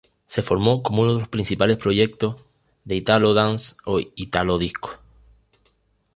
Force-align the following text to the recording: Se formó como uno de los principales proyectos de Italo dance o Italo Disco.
Se 0.25 0.41
formó 0.41 0.81
como 0.81 1.03
uno 1.03 1.13
de 1.13 1.19
los 1.19 1.27
principales 1.27 1.77
proyectos 1.77 2.37
de 2.85 2.95
Italo 2.95 3.35
dance 3.35 3.75
o 3.85 3.99
Italo 3.99 4.57
Disco. 4.57 4.99